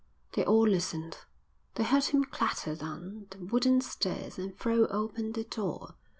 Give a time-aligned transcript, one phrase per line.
[0.33, 1.19] They all listened.
[1.75, 5.93] They heard him clatter down the wooden stairs and throw open the door.